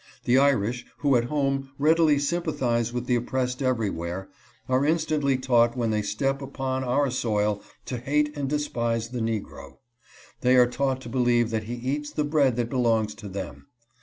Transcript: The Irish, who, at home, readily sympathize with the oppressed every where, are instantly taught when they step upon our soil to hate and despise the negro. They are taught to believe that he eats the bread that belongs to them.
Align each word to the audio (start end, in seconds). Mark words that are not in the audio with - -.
The 0.23 0.39
Irish, 0.39 0.83
who, 1.01 1.15
at 1.15 1.25
home, 1.25 1.69
readily 1.77 2.17
sympathize 2.17 2.91
with 2.91 3.05
the 3.05 3.13
oppressed 3.13 3.61
every 3.61 3.91
where, 3.91 4.29
are 4.67 4.83
instantly 4.83 5.37
taught 5.37 5.77
when 5.77 5.91
they 5.91 6.01
step 6.01 6.41
upon 6.41 6.83
our 6.83 7.11
soil 7.11 7.61
to 7.85 7.99
hate 7.99 8.35
and 8.35 8.49
despise 8.49 9.09
the 9.09 9.19
negro. 9.21 9.77
They 10.39 10.55
are 10.55 10.65
taught 10.65 11.01
to 11.01 11.09
believe 11.09 11.51
that 11.51 11.65
he 11.65 11.75
eats 11.75 12.09
the 12.09 12.23
bread 12.25 12.55
that 12.55 12.67
belongs 12.71 13.13
to 13.13 13.29
them. 13.29 13.67